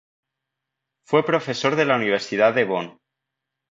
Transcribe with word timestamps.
Fue 1.05 1.23
profesor 1.23 1.75
de 1.75 1.85
la 1.85 1.95
Universidad 1.95 2.55
de 2.55 2.63
Bonn. 2.65 2.97